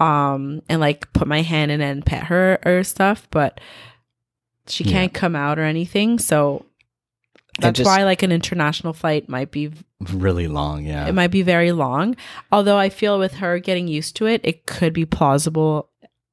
um, 0.00 0.60
and 0.68 0.80
like 0.80 1.12
put 1.12 1.28
my 1.28 1.42
hand 1.42 1.70
in 1.70 1.80
and 1.80 2.04
pet 2.04 2.24
her 2.24 2.58
or 2.64 2.82
stuff, 2.82 3.28
but 3.30 3.60
she 4.66 4.84
can't 4.84 5.14
come 5.14 5.36
out 5.36 5.58
or 5.58 5.62
anything. 5.62 6.18
So 6.18 6.66
that's 7.58 7.78
just- 7.78 7.86
why 7.86 8.04
like 8.04 8.22
an 8.22 8.32
international 8.32 8.92
flight 8.92 9.28
might 9.28 9.50
be 9.50 9.72
Really 10.12 10.48
long, 10.48 10.86
yeah. 10.86 11.06
it 11.06 11.12
might 11.12 11.30
be 11.30 11.42
very 11.42 11.72
long. 11.72 12.16
Although 12.50 12.78
I 12.78 12.88
feel 12.88 13.18
with 13.18 13.34
her 13.34 13.58
getting 13.58 13.86
used 13.86 14.16
to 14.16 14.26
it, 14.26 14.40
it 14.42 14.64
could 14.64 14.94
be 14.94 15.04
plausible 15.04 15.90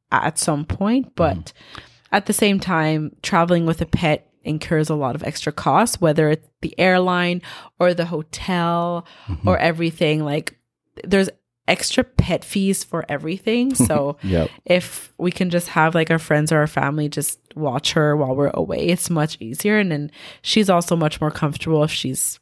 at 0.10 0.40
some 0.40 0.64
point. 0.64 1.14
But 1.16 1.38
mm-hmm. 1.38 1.80
at 2.14 2.28
the 2.28 2.34
same 2.34 2.62
time, 2.62 3.14
traveling 3.22 3.66
with 3.66 3.82
a 3.82 3.86
pet 3.86 4.27
incurs 4.44 4.90
a 4.90 4.96
lot 4.96 5.16
of 5.16 5.24
extra 5.24 5.52
costs, 5.52 6.00
whether 6.02 6.30
it's 6.30 6.48
the 6.62 6.78
airline 6.80 7.42
or 7.80 7.94
the 7.94 8.06
hotel 8.06 9.06
Mm-hmm. 9.28 9.48
or 9.48 9.58
everything. 9.58 10.24
Like 10.24 10.58
there's 11.04 11.30
extra 11.68 12.04
pet 12.04 12.46
fees 12.46 12.84
for 12.84 13.06
everything. 13.10 13.76
So 13.76 14.18
Yep. 14.24 14.50
if 14.66 15.14
we 15.18 15.32
can 15.32 15.50
just 15.50 15.68
have 15.70 15.94
like 15.96 16.10
our 16.10 16.20
friends 16.20 16.52
or 16.52 16.60
our 16.60 16.68
family 16.68 17.10
just 17.10 17.40
watch 17.56 17.94
her 17.94 18.16
while 18.16 18.36
we're 18.36 18.52
away, 18.54 18.88
it's 18.88 19.10
much 19.10 19.38
easier. 19.42 19.78
And 19.78 19.92
then 19.92 20.12
she's 20.42 20.70
also 20.70 20.96
much 20.96 21.20
more 21.20 21.32
comfortable 21.32 21.84
if 21.84 21.92
she's 21.92 22.40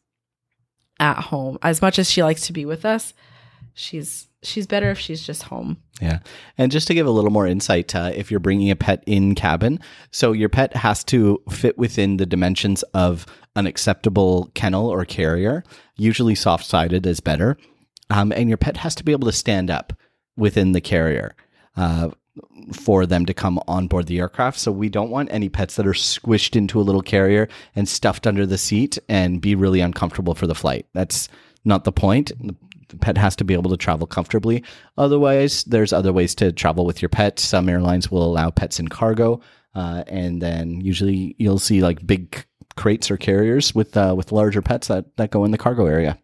at 1.00 1.18
home. 1.18 1.58
As 1.64 1.82
much 1.82 1.98
as 2.00 2.10
she 2.10 2.22
likes 2.24 2.46
to 2.48 2.54
be 2.54 2.66
with 2.66 2.86
us, 2.86 3.14
she's 3.76 4.28
she's 4.42 4.66
better 4.66 4.90
if 4.90 4.98
she's 4.98 5.26
just 5.26 5.44
home. 5.44 5.78
Yeah. 6.02 6.20
And 6.58 6.72
just 6.72 6.88
to 6.88 6.94
give 6.94 7.06
a 7.06 7.12
little 7.12 7.30
more 7.30 7.46
insight, 7.46 7.94
uh, 7.94 8.12
if 8.16 8.32
you're 8.32 8.40
bringing 8.40 8.72
a 8.72 8.76
pet 8.76 9.04
in 9.06 9.36
cabin, 9.36 9.80
so 10.12 10.32
your 10.32 10.50
pet 10.50 10.76
has 10.76 11.04
to 11.06 11.42
fit 11.50 11.78
within 11.78 12.18
the 12.18 12.26
dimensions 12.26 12.82
of 12.94 13.26
an 13.56 13.68
acceptable 13.68 14.50
kennel 14.56 14.88
or 14.88 15.06
carrier. 15.06 15.64
Usually 15.96 16.36
soft 16.36 16.66
sided 16.66 17.06
is 17.06 17.20
better. 17.20 17.58
Um, 18.10 18.32
and 18.32 18.50
your 18.50 18.58
pet 18.58 18.78
has 18.78 18.96
to 18.96 19.04
be 19.04 19.12
able 19.12 19.28
to 19.28 19.32
stand 19.32 19.70
up 19.70 19.94
within 20.36 20.72
the 20.72 20.82
carrier. 20.82 21.36
Uh, 21.76 22.10
for 22.74 23.06
them 23.06 23.26
to 23.26 23.34
come 23.34 23.60
on 23.68 23.88
board 23.88 24.08
the 24.08 24.20
aircraft. 24.20 24.60
So 24.60 24.70
we 24.70 24.90
don't 24.90 25.10
want 25.10 25.32
any 25.32 25.48
pets 25.48 25.78
that 25.78 25.88
are 25.88 25.94
squished 25.94 26.56
into 26.58 26.80
a 26.80 26.84
little 26.84 27.02
carrier 27.02 27.48
and 27.76 27.88
stuffed 27.88 28.28
under 28.28 28.46
the 28.46 28.58
seat 28.58 28.98
and 29.08 29.40
be 29.40 29.56
really 29.56 29.80
uncomfortable 29.80 30.36
for 30.36 30.46
the 30.46 30.56
flight. 30.56 30.86
That's 30.94 31.30
not 31.64 31.86
the 31.86 31.94
point. 31.94 32.34
The 32.90 32.98
pet 32.98 33.18
has 33.18 33.36
to 33.38 33.44
be 33.44 33.54
able 33.54 33.72
to 33.72 33.78
travel 33.78 34.08
comfortably. 34.08 34.64
Otherwise, 34.98 35.64
there's 35.66 35.94
other 35.94 36.14
ways 36.14 36.36
to 36.36 36.52
travel 36.52 36.86
with 36.86 37.02
your 37.02 37.10
pet. 37.10 37.40
Some 37.40 37.70
airlines 37.70 38.12
will 38.12 38.24
allow 38.24 38.50
pets 38.50 38.80
in 38.80 38.88
cargo, 38.88 39.42
uh, 39.74 40.04
and 40.08 40.42
then 40.42 40.82
usually 40.82 41.36
you'll 41.38 41.60
see 41.60 41.82
like 41.82 42.06
big 42.06 42.46
crates 42.76 43.10
or 43.10 43.18
carriers 43.18 43.74
with 43.74 43.96
uh, 43.98 44.14
with 44.16 44.32
larger 44.32 44.62
pets 44.62 44.88
that 44.88 45.16
that 45.18 45.32
go 45.32 45.46
in 45.46 45.52
the 45.52 45.58
cargo 45.58 45.86
area. 45.86 46.18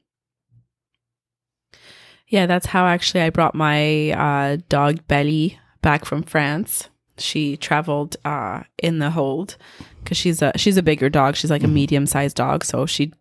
Yeah, 2.27 2.45
that's 2.45 2.67
how 2.67 2.85
actually 2.85 3.21
I 3.21 3.29
brought 3.29 3.55
my 3.55 4.11
uh, 4.11 4.57
dog 4.69 5.05
Belly 5.07 5.59
back 5.81 6.05
from 6.05 6.23
France. 6.23 6.87
She 7.17 7.57
traveled 7.57 8.15
uh, 8.23 8.63
in 8.81 8.99
the 8.99 9.11
hold 9.11 9.57
because 10.01 10.17
she's 10.17 10.41
a 10.41 10.53
she's 10.55 10.77
a 10.77 10.83
bigger 10.83 11.09
dog. 11.09 11.35
She's 11.35 11.51
like 11.51 11.63
a 11.63 11.67
medium 11.67 12.05
sized 12.05 12.37
dog, 12.37 12.63
so 12.63 12.85
she 12.85 13.11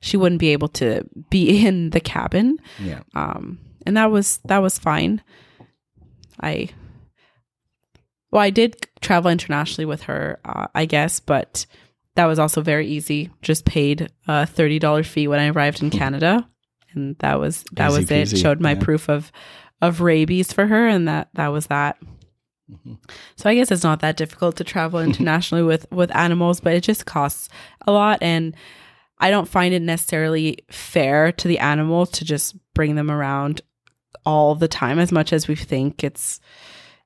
she 0.00 0.16
wouldn't 0.16 0.40
be 0.40 0.48
able 0.48 0.68
to 0.68 1.04
be 1.28 1.66
in 1.66 1.90
the 1.90 2.00
cabin. 2.00 2.58
Yeah. 2.80 3.02
um 3.14 3.58
and 3.86 3.96
that 3.96 4.10
was 4.10 4.38
that 4.44 4.58
was 4.58 4.78
fine 4.78 5.22
i 6.40 6.68
well 8.30 8.42
i 8.42 8.50
did 8.50 8.76
travel 9.00 9.30
internationally 9.30 9.86
with 9.86 10.02
her 10.02 10.38
uh, 10.44 10.66
i 10.74 10.84
guess 10.84 11.20
but 11.20 11.66
that 12.14 12.26
was 12.26 12.38
also 12.38 12.60
very 12.60 12.86
easy 12.86 13.30
just 13.42 13.64
paid 13.64 14.10
a 14.28 14.46
$30 14.46 15.06
fee 15.06 15.28
when 15.28 15.40
i 15.40 15.48
arrived 15.48 15.82
in 15.82 15.90
canada 15.90 16.46
and 16.92 17.16
that 17.18 17.38
was 17.40 17.64
that 17.72 17.90
Easy 17.90 18.20
was 18.20 18.32
it 18.32 18.36
showed 18.36 18.60
my 18.60 18.72
yeah. 18.72 18.80
proof 18.80 19.08
of 19.08 19.32
of 19.80 20.00
rabies 20.00 20.52
for 20.52 20.66
her 20.66 20.86
and 20.86 21.08
that 21.08 21.28
that 21.34 21.48
was 21.48 21.66
that 21.66 21.96
Mm-hmm. 22.70 22.94
so 23.34 23.50
i 23.50 23.54
guess 23.56 23.72
it's 23.72 23.82
not 23.82 23.98
that 23.98 24.16
difficult 24.16 24.54
to 24.58 24.62
travel 24.62 25.00
internationally 25.10 25.64
with 25.64 25.90
with 25.90 26.14
animals 26.14 26.60
but 26.60 26.72
it 26.72 26.82
just 26.84 27.04
costs 27.04 27.48
a 27.84 27.90
lot 27.90 28.18
and 28.22 28.54
I 29.20 29.30
don't 29.30 29.48
find 29.48 29.74
it 29.74 29.82
necessarily 29.82 30.58
fair 30.70 31.30
to 31.32 31.46
the 31.48 31.58
animal 31.58 32.06
to 32.06 32.24
just 32.24 32.56
bring 32.74 32.94
them 32.96 33.10
around 33.10 33.60
all 34.26 34.54
the 34.54 34.68
time 34.68 34.98
as 34.98 35.12
much 35.12 35.32
as 35.32 35.46
we 35.46 35.54
think 35.54 36.02
it's 36.02 36.40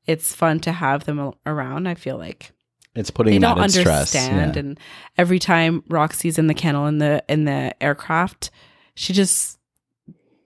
it's 0.06 0.34
fun 0.34 0.60
to 0.60 0.72
have 0.72 1.04
them 1.04 1.32
around. 1.46 1.88
I 1.88 1.94
feel 1.94 2.16
like 2.18 2.52
It's 2.94 3.10
putting 3.10 3.32
they 3.32 3.36
an 3.36 3.42
don't 3.42 3.58
understand 3.58 4.06
stress. 4.08 4.14
Yeah. 4.14 4.52
and 4.58 4.80
every 5.18 5.38
time 5.38 5.82
Roxy's 5.88 6.38
in 6.38 6.46
the 6.46 6.54
kennel 6.54 6.86
in 6.86 6.98
the 6.98 7.22
in 7.28 7.44
the 7.44 7.74
aircraft, 7.82 8.50
she 8.94 9.12
just 9.12 9.58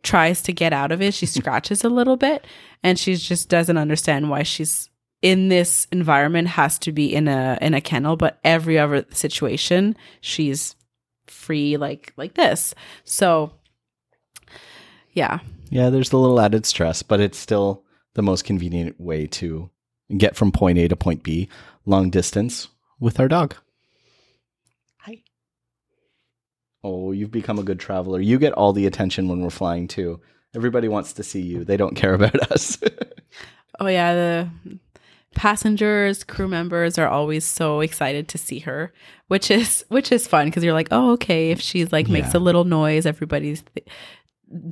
tries 0.02 0.40
to 0.42 0.52
get 0.52 0.72
out 0.72 0.92
of 0.92 1.02
it. 1.02 1.12
She 1.14 1.26
scratches 1.38 1.84
a 1.84 1.88
little 1.90 2.16
bit 2.16 2.46
and 2.82 2.98
she 2.98 3.16
just 3.16 3.48
doesn't 3.48 3.76
understand 3.76 4.30
why 4.30 4.42
she's 4.42 4.88
in 5.20 5.48
this 5.48 5.86
environment 5.90 6.46
has 6.48 6.78
to 6.78 6.92
be 6.92 7.12
in 7.12 7.26
a 7.28 7.58
in 7.60 7.74
a 7.74 7.80
kennel, 7.80 8.16
but 8.16 8.38
every 8.44 8.78
other 8.78 9.04
situation 9.10 9.96
she's 10.20 10.76
free 11.30 11.76
like 11.76 12.12
like 12.16 12.34
this. 12.34 12.74
So 13.04 13.52
yeah. 15.12 15.40
Yeah, 15.70 15.90
there's 15.90 16.10
the 16.10 16.18
little 16.18 16.40
added 16.40 16.64
stress, 16.64 17.02
but 17.02 17.20
it's 17.20 17.38
still 17.38 17.84
the 18.14 18.22
most 18.22 18.44
convenient 18.44 18.98
way 19.00 19.26
to 19.26 19.70
get 20.16 20.36
from 20.36 20.50
point 20.52 20.78
A 20.78 20.88
to 20.88 20.96
point 20.96 21.22
B 21.22 21.48
long 21.84 22.10
distance 22.10 22.68
with 23.00 23.20
our 23.20 23.28
dog. 23.28 23.54
Hi. 25.00 25.22
Oh, 26.82 27.12
you've 27.12 27.30
become 27.30 27.58
a 27.58 27.62
good 27.62 27.80
traveler. 27.80 28.20
You 28.20 28.38
get 28.38 28.52
all 28.54 28.72
the 28.72 28.86
attention 28.86 29.28
when 29.28 29.40
we're 29.40 29.50
flying 29.50 29.88
too. 29.88 30.20
Everybody 30.54 30.88
wants 30.88 31.12
to 31.14 31.22
see 31.22 31.42
you. 31.42 31.64
They 31.64 31.76
don't 31.76 31.94
care 31.94 32.14
about 32.14 32.50
us. 32.52 32.78
Oh 33.80 33.86
yeah, 33.86 34.14
the 34.14 34.50
passengers, 35.34 36.24
crew 36.24 36.48
members 36.48 36.98
are 36.98 37.08
always 37.08 37.44
so 37.44 37.80
excited 37.80 38.28
to 38.28 38.38
see 38.38 38.60
her, 38.60 38.92
which 39.28 39.50
is 39.50 39.84
which 39.88 40.10
is 40.12 40.26
fun 40.26 40.46
because 40.46 40.64
you're 40.64 40.72
like, 40.74 40.88
"Oh, 40.90 41.12
okay, 41.12 41.50
if 41.50 41.60
she's 41.60 41.92
like 41.92 42.08
makes 42.08 42.34
Yeah. 42.34 42.40
a 42.40 42.42
little 42.42 42.64
noise, 42.64 43.06
everybody's 43.06 43.62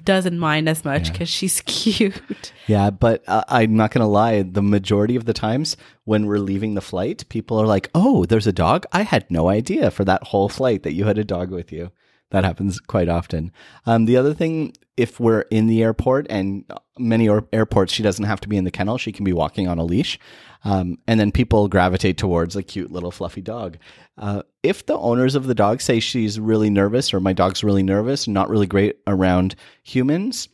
doesn't 0.04 0.38
mind 0.38 0.68
as 0.70 0.84
much 0.86 1.06
Yeah. 1.06 1.12
because 1.12 1.28
she's 1.28 1.60
cute." 1.66 2.52
yeah, 2.66 2.90
but 2.90 3.22
uh, 3.28 3.44
I'm 3.48 3.76
not 3.76 3.90
going 3.90 4.00
to 4.02 4.06
lie. 4.08 4.42
The 4.42 4.62
majority 4.62 5.16
of 5.16 5.26
the 5.26 5.34
times 5.34 5.76
when 6.04 6.26
we're 6.26 6.38
leaving 6.38 6.74
the 6.74 6.80
flight, 6.80 7.24
people 7.28 7.58
are 7.60 7.66
like, 7.66 7.90
oh, 7.94 8.24
there's 8.24 8.46
a 8.46 8.52
dog? 8.52 8.86
I 8.92 9.02
had 9.02 9.30
no 9.30 9.48
idea 9.48 9.90
for 9.90 10.04
that 10.04 10.22
whole 10.24 10.48
flight 10.48 10.82
that 10.84 10.94
you 10.94 11.04
had 11.04 11.18
a 11.18 11.24
dog 11.24 11.50
with 11.50 11.72
you. 11.72 11.90
That 12.30 12.44
happens 12.44 12.80
quite 12.80 13.08
often. 13.08 13.52
Um, 13.84 14.06
the 14.06 14.16
other 14.16 14.34
thing, 14.34 14.72
if 14.96 15.20
we're 15.20 15.42
in 15.42 15.66
the 15.66 15.82
airport 15.82 16.26
and 16.30 16.64
many 16.98 17.28
airports, 17.52 17.92
she 17.92 18.02
doesn't 18.02 18.24
have 18.24 18.40
to 18.40 18.48
be 18.48 18.56
in 18.56 18.64
the 18.64 18.70
kennel. 18.70 18.98
She 18.98 19.12
can 19.12 19.24
be 19.24 19.32
walking 19.32 19.68
on 19.68 19.78
a 19.78 19.84
leash. 19.84 20.18
Um, 20.64 20.98
and 21.06 21.20
then 21.20 21.30
people 21.30 21.68
gravitate 21.68 22.16
towards 22.16 22.56
a 22.56 22.62
cute 22.62 22.90
little 22.90 23.10
fluffy 23.10 23.42
dog. 23.42 23.76
Uh, 24.18 24.42
if 24.62 24.86
the 24.86 24.96
owners 24.98 25.34
of 25.34 25.46
the 25.46 25.54
dog 25.54 25.80
say 25.80 26.00
she's 26.00 26.40
really 26.40 26.70
nervous 26.70 27.12
or 27.12 27.20
my 27.20 27.32
dog's 27.32 27.62
really 27.62 27.82
nervous, 27.82 28.26
not 28.26 28.48
really 28.48 28.66
great 28.66 28.96
around 29.06 29.54
humans, 29.82 30.48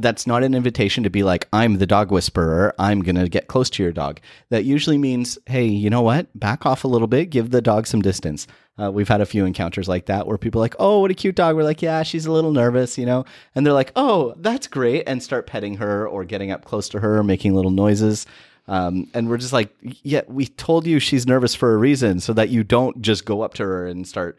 that's 0.00 0.26
not 0.26 0.42
an 0.42 0.54
invitation 0.54 1.04
to 1.04 1.10
be 1.10 1.22
like, 1.22 1.48
I'm 1.52 1.78
the 1.78 1.86
dog 1.86 2.10
whisperer. 2.10 2.74
I'm 2.78 3.02
going 3.02 3.16
to 3.16 3.28
get 3.28 3.48
close 3.48 3.70
to 3.70 3.82
your 3.82 3.92
dog. 3.92 4.20
That 4.50 4.64
usually 4.64 4.98
means, 4.98 5.38
hey, 5.46 5.66
you 5.66 5.90
know 5.90 6.02
what? 6.02 6.26
Back 6.38 6.66
off 6.66 6.84
a 6.84 6.88
little 6.88 7.08
bit. 7.08 7.30
Give 7.30 7.50
the 7.50 7.62
dog 7.62 7.86
some 7.86 8.02
distance. 8.02 8.46
Uh, 8.80 8.92
we've 8.92 9.08
had 9.08 9.20
a 9.20 9.26
few 9.26 9.44
encounters 9.44 9.88
like 9.88 10.06
that 10.06 10.26
where 10.26 10.38
people 10.38 10.60
are 10.60 10.64
like, 10.64 10.76
oh, 10.78 11.00
what 11.00 11.10
a 11.10 11.14
cute 11.14 11.34
dog. 11.34 11.56
We're 11.56 11.64
like, 11.64 11.82
yeah, 11.82 12.02
she's 12.04 12.26
a 12.26 12.32
little 12.32 12.52
nervous, 12.52 12.96
you 12.96 13.06
know? 13.06 13.24
And 13.54 13.66
they're 13.66 13.72
like, 13.72 13.92
oh, 13.96 14.34
that's 14.36 14.68
great. 14.68 15.04
And 15.06 15.22
start 15.22 15.46
petting 15.46 15.76
her 15.78 16.06
or 16.06 16.24
getting 16.24 16.52
up 16.52 16.64
close 16.64 16.88
to 16.90 17.00
her, 17.00 17.22
making 17.24 17.54
little 17.54 17.72
noises. 17.72 18.26
Um, 18.68 19.08
and 19.14 19.28
we're 19.28 19.38
just 19.38 19.52
like, 19.52 19.74
yeah, 19.80 20.22
we 20.28 20.46
told 20.46 20.86
you 20.86 21.00
she's 21.00 21.26
nervous 21.26 21.54
for 21.54 21.74
a 21.74 21.78
reason 21.78 22.20
so 22.20 22.32
that 22.34 22.50
you 22.50 22.62
don't 22.62 23.00
just 23.02 23.24
go 23.24 23.40
up 23.40 23.54
to 23.54 23.64
her 23.64 23.86
and 23.86 24.06
start, 24.06 24.38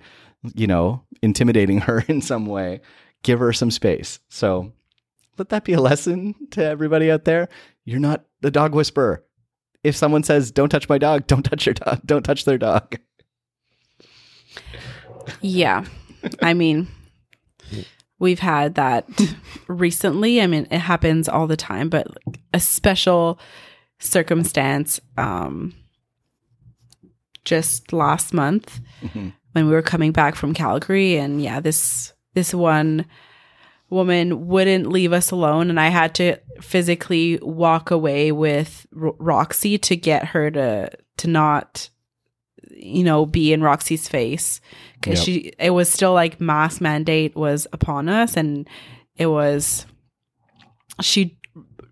you 0.53 0.67
know, 0.67 1.03
intimidating 1.21 1.79
her 1.81 2.05
in 2.07 2.21
some 2.21 2.45
way. 2.45 2.79
Give 3.23 3.39
her 3.39 3.51
some 3.51 3.71
space. 3.71 4.19
So 4.29 4.71
let 5.39 5.49
that 5.49 5.63
be 5.63 5.73
a 5.73 5.81
lesson 5.81 6.35
to 6.51 6.63
everybody 6.63 7.09
out 7.09 7.25
there. 7.25 7.49
You're 7.85 7.99
not 7.99 8.25
the 8.41 8.51
dog 8.51 8.75
whisperer. 8.75 9.23
If 9.83 9.95
someone 9.95 10.23
says, 10.23 10.51
don't 10.51 10.69
touch 10.69 10.89
my 10.89 10.97
dog, 10.97 11.25
don't 11.27 11.43
touch 11.43 11.65
your 11.65 11.73
dog, 11.73 12.01
don't 12.05 12.23
touch 12.23 12.45
their 12.45 12.57
dog. 12.57 12.97
Yeah. 15.41 15.85
I 16.41 16.53
mean, 16.53 16.87
we've 18.19 18.39
had 18.39 18.75
that 18.75 19.07
recently. 19.67 20.41
I 20.41 20.47
mean, 20.47 20.67
it 20.71 20.79
happens 20.79 21.29
all 21.29 21.47
the 21.47 21.57
time, 21.57 21.89
but 21.89 22.07
a 22.53 22.59
special 22.59 23.39
circumstance 24.01 24.97
um 25.17 25.73
just 27.43 27.91
last 27.91 28.33
month 28.33 28.79
Mhm. 29.01 29.33
when 29.51 29.65
we 29.67 29.73
were 29.73 29.81
coming 29.81 30.13
back 30.13 30.35
from 30.35 30.53
Calgary 30.53 31.17
and 31.17 31.41
yeah, 31.43 31.59
this 31.59 32.13
this 32.33 32.53
one 32.53 33.05
woman 33.89 34.47
wouldn't 34.47 34.87
leave 34.87 35.13
us 35.13 35.31
alone 35.31 35.69
and 35.69 35.79
I 35.79 35.87
had 35.89 36.13
to 36.15 36.37
physically 36.61 37.39
walk 37.41 37.91
away 37.91 38.31
with 38.31 38.85
Ro- 38.91 39.15
Roxy 39.19 39.77
to 39.79 39.95
get 39.95 40.25
her 40.25 40.51
to 40.51 40.89
to 41.17 41.27
not 41.27 41.89
you 42.71 43.03
know 43.03 43.25
be 43.25 43.51
in 43.51 43.61
Roxy's 43.63 44.07
face 44.07 44.61
cuz 45.01 45.15
Yep. 45.19 45.25
she 45.25 45.53
it 45.59 45.71
was 45.71 45.89
still 45.89 46.13
like 46.13 46.39
mask 46.39 46.81
mandate 46.81 47.35
was 47.35 47.65
upon 47.73 48.09
us 48.09 48.37
and 48.37 48.67
it 49.15 49.27
was 49.27 49.85
she 51.01 51.37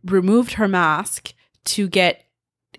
removed 0.06 0.54
her 0.54 0.68
mask 0.68 1.34
to 1.66 1.88
get 1.88 2.24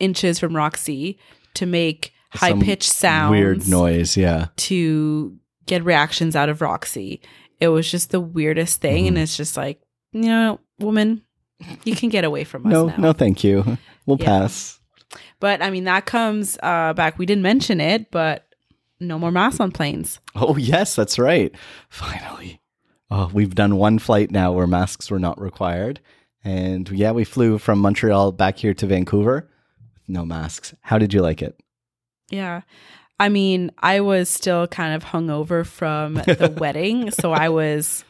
inches 0.00 0.38
from 0.38 0.54
Roxy 0.56 1.18
to 1.54 1.66
make 1.66 2.12
high-pitched 2.30 2.90
sounds, 2.90 3.30
weird 3.30 3.68
noise. 3.68 4.16
Yeah, 4.16 4.46
to 4.56 5.36
get 5.66 5.82
reactions 5.84 6.36
out 6.36 6.48
of 6.48 6.60
Roxy. 6.60 7.20
It 7.60 7.68
was 7.68 7.90
just 7.90 8.10
the 8.10 8.20
weirdest 8.20 8.80
thing, 8.80 9.04
Mm-hmm. 9.04 9.08
and 9.08 9.18
it's 9.18 9.36
just 9.36 9.56
like, 9.56 9.80
you 10.12 10.22
know, 10.22 10.60
woman, 10.78 11.22
you 11.84 11.94
can 11.96 12.08
get 12.08 12.24
away 12.24 12.44
from 12.44 12.66
us 12.66 12.72
no, 12.72 12.86
now. 12.86 12.96
no, 12.98 13.12
thank 13.12 13.42
you. 13.44 13.78
We'll 14.06 14.18
Yeah. 14.20 14.26
pass. 14.40 14.80
But 15.40 15.62
I 15.62 15.70
mean, 15.70 15.84
that 15.84 16.06
comes 16.06 16.58
uh, 16.62 16.92
back. 16.92 17.18
We 17.18 17.26
didn't 17.26 17.42
mention 17.42 17.80
it, 17.80 18.10
but 18.10 18.46
no 19.00 19.18
more 19.18 19.30
masks 19.30 19.60
on 19.60 19.70
planes. 19.72 20.20
Oh 20.34 20.56
yes, 20.56 20.94
that's 20.94 21.18
right. 21.18 21.52
Finally, 21.88 22.60
oh, 23.10 23.30
we've 23.32 23.54
done 23.54 23.76
one 23.76 23.98
flight 23.98 24.30
now 24.30 24.52
where 24.52 24.66
masks 24.66 25.10
were 25.10 25.18
not 25.18 25.40
required, 25.40 26.00
and 26.44 26.88
yeah, 26.90 27.10
we 27.12 27.24
flew 27.24 27.58
from 27.58 27.78
Montreal 27.80 28.32
back 28.32 28.58
here 28.58 28.74
to 28.74 28.86
Vancouver 28.86 29.48
with 29.94 30.08
no 30.08 30.24
masks. 30.24 30.74
How 30.82 30.98
did 30.98 31.12
you 31.14 31.22
like 31.22 31.42
it? 31.42 31.58
Yeah. 32.30 32.62
I 33.20 33.28
mean, 33.28 33.72
I 33.78 34.00
was 34.00 34.28
still 34.28 34.66
kind 34.68 34.94
of 34.94 35.04
hungover 35.04 35.66
from 35.66 36.14
the 36.14 36.54
wedding, 36.60 37.10
so 37.10 37.32
I 37.32 37.48
was 37.48 38.04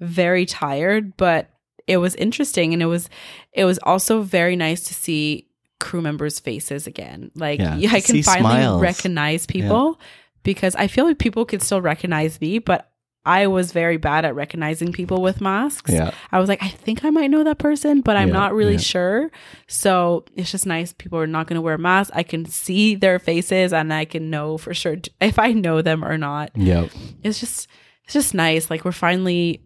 very 0.00 0.46
tired, 0.46 1.16
but 1.16 1.50
it 1.86 1.96
was 1.96 2.14
interesting 2.16 2.72
and 2.72 2.82
it 2.82 2.86
was 2.86 3.08
it 3.52 3.64
was 3.64 3.78
also 3.82 4.22
very 4.22 4.56
nice 4.56 4.82
to 4.84 4.94
see 4.94 5.48
crew 5.78 6.02
members' 6.02 6.38
faces 6.38 6.86
again. 6.86 7.30
Like 7.34 7.58
Yeah, 7.58 7.76
yeah, 7.76 7.92
I 7.92 8.00
can 8.00 8.22
finally 8.22 8.60
smiles. 8.62 8.82
recognize 8.82 9.46
people 9.46 9.98
because 10.42 10.74
I 10.76 10.86
feel 10.86 11.04
like 11.06 11.18
people 11.18 11.44
could 11.44 11.62
still 11.62 11.80
recognize 11.80 12.40
me, 12.40 12.58
but 12.58 12.89
I 13.24 13.46
was 13.48 13.72
very 13.72 13.98
bad 13.98 14.24
at 14.24 14.34
recognizing 14.34 14.92
people 14.92 15.20
with 15.20 15.40
masks. 15.42 15.92
Yeah, 15.92 16.12
I 16.32 16.38
was 16.40 16.48
like, 16.48 16.62
I 16.62 16.68
think 16.68 17.04
I 17.04 17.10
might 17.10 17.30
know 17.30 17.44
that 17.44 17.58
person, 17.58 18.00
but 18.00 18.16
I'm 18.16 18.28
Yeah, 18.28 18.34
not 18.34 18.54
really 18.54 18.72
yeah. 18.72 18.78
sure. 18.78 19.30
So 19.68 20.24
it's 20.34 20.50
just 20.50 20.64
nice. 20.66 20.92
People 20.94 21.18
are 21.18 21.26
not 21.26 21.46
going 21.46 21.56
to 21.56 21.60
wear 21.60 21.76
masks. 21.76 22.10
I 22.14 22.22
can 22.22 22.46
see 22.46 22.94
their 22.94 23.18
faces 23.18 23.72
and 23.74 23.92
I 23.92 24.06
can 24.06 24.30
know 24.30 24.56
for 24.56 24.72
sure 24.72 24.96
if 25.20 25.38
I 25.38 25.52
know 25.52 25.82
them 25.82 26.02
or 26.04 26.16
not. 26.16 26.50
yeah, 26.54 26.88
It's 27.22 27.40
just, 27.40 27.68
it's 28.04 28.14
just 28.14 28.32
nice. 28.34 28.70
Like 28.70 28.84
we're 28.86 28.92
finally 28.92 29.62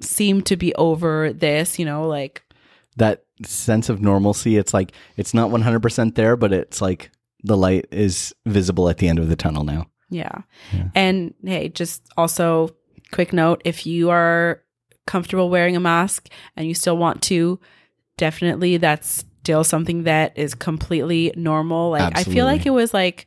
seem 0.00 0.40
to 0.42 0.56
be 0.56 0.74
over 0.76 1.32
this, 1.32 1.78
you 1.78 1.84
know, 1.84 2.06
like, 2.08 2.42
that 2.96 3.24
sense 3.44 3.90
of 3.90 4.00
normalcy. 4.00 4.56
It's 4.56 4.72
like 4.72 4.92
it's 5.18 5.34
not 5.34 5.50
one 5.50 5.60
hundred 5.60 5.80
percent 5.82 6.14
there, 6.14 6.34
but 6.34 6.50
it's 6.50 6.80
like 6.80 7.10
the 7.44 7.56
light 7.56 7.86
is 7.90 8.34
visible 8.46 8.88
at 8.88 8.96
the 8.96 9.08
end 9.08 9.18
of 9.18 9.28
the 9.28 9.36
tunnel 9.36 9.64
now. 9.64 9.86
yeah. 10.08 10.38
Yeah. 10.72 10.88
And 10.94 11.34
hey, 11.44 11.68
just 11.68 12.08
also 12.16 12.74
quick 13.12 13.32
note 13.32 13.62
if 13.64 13.86
you 13.86 14.10
are 14.10 14.62
comfortable 15.06 15.50
wearing 15.50 15.76
a 15.76 15.80
mask 15.80 16.28
and 16.56 16.66
you 16.66 16.74
still 16.74 16.96
want 16.96 17.22
to, 17.22 17.58
definitely 18.16 18.76
that's 18.76 19.24
still 19.42 19.64
something 19.64 20.02
that 20.04 20.36
is 20.36 20.54
completely 20.54 21.32
normal. 21.36 21.90
Like 21.90 22.16
I 22.16 22.24
feel 22.24 22.44
like 22.44 22.66
it 22.66 22.70
was 22.70 22.92
like 22.92 23.26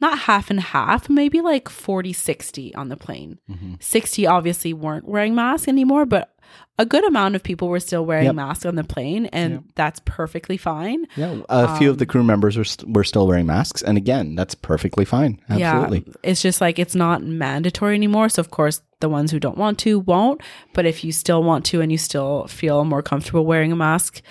not 0.00 0.18
half 0.20 0.50
and 0.50 0.60
half, 0.60 1.08
maybe 1.08 1.40
like 1.40 1.68
40 1.68 2.12
60 2.12 2.74
on 2.74 2.88
the 2.88 2.96
plane. 2.96 3.38
Mm-hmm. 3.50 3.74
60 3.80 4.26
obviously 4.26 4.72
weren't 4.72 5.08
wearing 5.08 5.34
masks 5.34 5.68
anymore, 5.68 6.06
but 6.06 6.34
a 6.78 6.86
good 6.86 7.04
amount 7.04 7.34
of 7.34 7.42
people 7.42 7.68
were 7.68 7.80
still 7.80 8.06
wearing 8.06 8.26
Yep. 8.26 8.34
masks 8.36 8.64
on 8.64 8.76
the 8.76 8.84
plane 8.84 9.26
and 9.26 9.52
Yep. 9.54 9.62
that's 9.74 10.00
perfectly 10.04 10.56
fine. 10.56 11.04
Yeah, 11.16 11.40
a 11.48 11.76
few 11.76 11.90
of 11.90 11.98
the 11.98 12.04
Um, 12.04 12.08
crew 12.08 12.22
members 12.22 12.56
were 12.56 12.64
st- 12.64 12.90
were 12.94 13.02
still 13.04 13.26
wearing 13.26 13.46
masks, 13.46 13.82
and 13.82 13.98
again, 13.98 14.34
that's 14.36 14.54
perfectly 14.54 15.04
fine. 15.04 15.40
Absolutely. 15.50 16.04
Yeah, 16.06 16.12
it's 16.22 16.40
just 16.40 16.60
like 16.60 16.78
it's 16.78 16.94
not 16.94 17.22
mandatory 17.24 17.96
anymore. 17.96 18.28
So 18.28 18.40
of 18.40 18.50
course, 18.50 18.80
the 19.00 19.08
ones 19.08 19.30
who 19.32 19.40
don't 19.40 19.58
want 19.58 19.78
to 19.80 19.98
won't. 19.98 20.40
But 20.72 20.86
if 20.86 21.02
you 21.04 21.12
still 21.12 21.42
want 21.42 21.64
to 21.66 21.80
and 21.80 21.90
you 21.92 21.98
still 21.98 22.46
feel 22.46 22.84
more 22.84 23.02
comfortable 23.02 23.44
wearing 23.44 23.72
a 23.72 23.76
mask, 23.76 24.22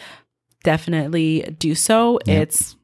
definitely 0.63 1.55
do 1.59 1.75
so. 1.75 2.19
Yeah. 2.25 2.39
It's 2.41 2.75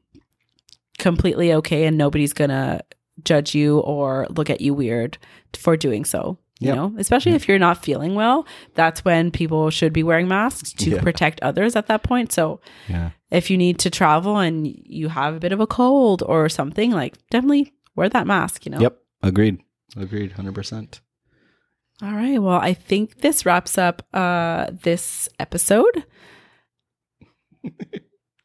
completely 1.04 1.52
okay, 1.54 1.84
and 1.86 1.96
nobody's 1.96 2.32
gonna 2.32 2.80
judge 3.22 3.54
you 3.54 3.78
or 3.80 4.26
look 4.30 4.50
at 4.50 4.60
you 4.60 4.74
weird 4.74 5.18
for 5.54 5.76
doing 5.76 6.04
so. 6.04 6.36
You 6.60 6.68
Yep. 6.68 6.76
know, 6.76 6.94
especially 6.98 7.32
if 7.34 7.46
you're 7.48 7.58
not 7.58 7.84
feeling 7.84 8.14
well, 8.14 8.46
that's 8.74 9.04
when 9.04 9.30
people 9.30 9.70
should 9.70 9.92
be 9.92 10.02
wearing 10.02 10.28
masks 10.28 10.72
to 10.82 10.90
Yeah. 10.90 11.02
protect 11.02 11.40
others 11.42 11.76
at 11.76 11.86
that 11.88 12.02
point. 12.04 12.32
So 12.32 12.60
Yeah. 12.88 13.10
if 13.30 13.50
you 13.50 13.56
need 13.58 13.78
to 13.80 13.90
travel 13.90 14.38
and 14.38 14.66
you 14.66 15.08
have 15.08 15.34
a 15.34 15.40
bit 15.40 15.52
of 15.52 15.60
a 15.60 15.66
cold 15.66 16.22
or 16.26 16.48
something, 16.48 16.90
like 16.92 17.14
definitely 17.30 17.72
wear 17.96 18.08
that 18.08 18.26
mask, 18.26 18.64
you 18.66 18.70
know? 18.72 18.80
Yep. 18.80 18.96
Agreed. 19.22 19.58
Agreed. 19.96 20.32
Hundred 20.32 20.54
percent. 20.54 21.00
All 22.02 22.12
right. 22.14 22.40
Well, 22.40 22.58
I 22.70 22.72
think 22.72 23.20
this 23.20 23.44
wraps 23.46 23.76
up 23.78 24.02
uh 24.14 24.66
this 24.82 25.28
episode. 25.38 26.04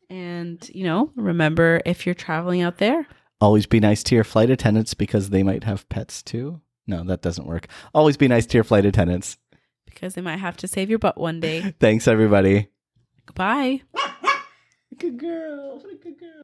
and, 0.09 0.69
you 0.73 0.83
know, 0.83 1.11
remember 1.15 1.81
if 1.85 2.05
you're 2.05 2.15
traveling 2.15 2.61
out 2.61 2.77
there, 2.77 3.07
Always 3.41 3.67
be 3.67 3.79
nice 3.79 4.03
to 4.03 4.15
your 4.15 4.25
flight 4.25 4.49
attendants 4.49 4.93
because 4.93 5.29
they 5.29 5.43
might 5.43 5.63
have 5.63 5.87
pets 5.87 6.21
too. 6.21 6.59
No, 6.87 7.05
that 7.05 7.21
doesn't 7.21 7.47
work. 7.47 7.67
Always 7.93 8.17
be 8.17 8.27
nice 8.27 8.45
to 8.47 8.57
your 8.57 8.65
flight 8.65 8.83
attendants. 8.85 9.37
because 9.85 10.13
they 10.13 10.21
might 10.21 10.39
have 10.39 10.57
to 10.57 10.67
save 10.67 10.89
your 10.89 10.99
butt 10.99 11.17
one 11.17 11.39
day. 11.39 11.73
Thanks, 11.79 12.05
everybody. 12.07 12.67
Goodbye. 13.25 13.81
Good 14.97 15.19
girl. 15.19 15.79
Good 16.03 16.19
girl. 16.19 16.41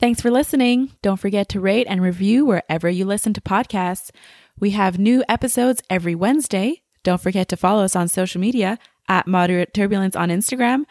Thanks 0.00 0.22
for 0.22 0.30
listening. 0.30 0.92
Don't 1.02 1.20
forget 1.20 1.50
to 1.50 1.60
rate 1.60 1.86
and 1.88 2.00
review 2.00 2.46
wherever 2.46 2.88
you 2.88 3.04
listen 3.04 3.34
to 3.34 3.40
podcasts. 3.42 4.10
We 4.58 4.70
have 4.70 4.98
new 4.98 5.22
episodes 5.28 5.82
every 5.90 6.14
Wednesday. 6.14 6.82
Don't 7.02 7.20
forget 7.20 7.48
to 7.50 7.56
follow 7.58 7.84
us 7.84 7.94
on 7.94 8.08
social 8.08 8.40
media 8.40 8.78
at 9.08 9.26
Moderate 9.26 9.74
Turbulence 9.74 10.16
on 10.16 10.30
Instagram, 10.30 10.84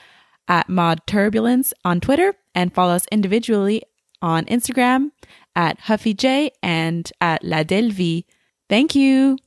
at 0.52 0.68
Mod 0.68 1.00
Turbulence 1.08 1.74
on 1.86 2.02
Twitter, 2.02 2.34
and 2.54 2.74
follow 2.74 2.94
us 2.94 3.06
individually 3.10 3.82
on 4.22 4.44
Instagram 4.46 5.12
at 5.56 5.80
Huffy 5.80 6.14
J 6.14 6.52
and 6.62 7.10
at 7.22 7.42
La 7.42 7.64
Delvie. 7.64 8.26
Thank 8.70 8.94
you. 8.94 9.38